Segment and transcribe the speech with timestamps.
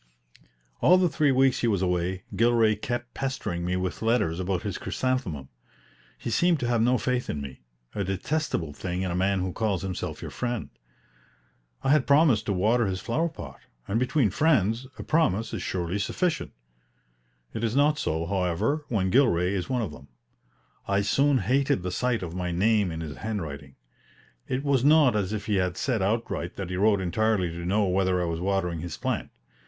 [0.79, 4.79] All the three weeks he was away, Gilray kept pestering me with letters about his
[4.79, 5.49] chrysanthemum.
[6.17, 7.61] He seemed to have no faith in me
[7.93, 10.71] a detestable thing in a man who calls himself your friend.
[11.83, 15.99] I had promised to water his flower pot; and between friends a promise is surely
[15.99, 16.51] sufficient.
[17.53, 20.07] It is not so, however, when Gilray is one of them.
[20.87, 23.75] I soon hated the sight of my name in his handwriting.
[24.47, 28.19] It was not as if he said outright that he wrote entirely to know whether
[28.19, 29.29] I was watering his plant.